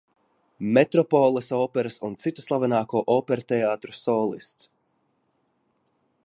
Metropoles 0.77 1.49
operas 1.57 1.99
un 2.09 2.15
citu 2.23 2.45
slavenāko 2.45 3.03
operteātru 3.17 3.95
solists. 3.99 4.71